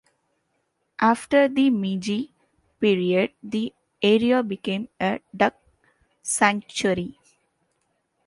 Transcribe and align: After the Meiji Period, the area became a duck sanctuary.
After 0.99 1.47
the 1.47 1.69
Meiji 1.69 2.33
Period, 2.79 3.33
the 3.43 3.71
area 4.01 4.41
became 4.41 4.87
a 4.99 5.21
duck 5.37 5.53
sanctuary. 6.23 7.19